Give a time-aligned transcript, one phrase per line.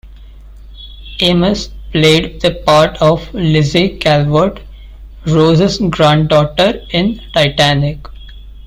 [1.21, 4.59] Amis played the part of Lizzy Calvert,
[5.27, 7.99] Rose's granddaughter, in "Titanic".